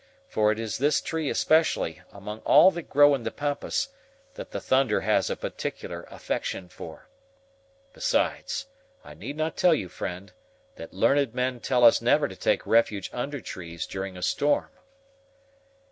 [0.27, 3.89] For it is this tree especially, among all that grow in the Pampas,
[4.33, 7.07] that the thunder has a particular affection for.
[7.93, 8.65] Besides,
[9.03, 10.33] I need not tell you, friend,
[10.75, 14.71] that learned men tell us never to take refuge under trees during a storm."